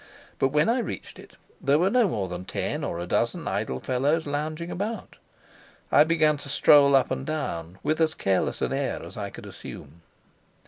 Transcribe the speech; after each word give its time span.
But 0.39 0.47
when 0.47 0.67
I 0.67 0.79
reached 0.79 1.19
it 1.19 1.35
there 1.61 1.77
were 1.77 1.91
no 1.91 2.07
more 2.07 2.27
than 2.27 2.43
ten 2.43 2.83
or 2.83 2.97
a 2.97 3.05
dozen 3.05 3.47
idle 3.47 3.79
fellows 3.79 4.25
lounging 4.25 4.71
about. 4.71 5.17
I 5.91 6.03
began 6.05 6.37
to 6.37 6.49
stroll 6.49 6.95
up 6.95 7.11
and 7.11 7.23
down 7.23 7.77
with 7.83 8.01
as 8.01 8.15
careless 8.15 8.63
an 8.63 8.73
air 8.73 9.03
as 9.03 9.15
I 9.15 9.29
could 9.29 9.45
assume. 9.45 10.01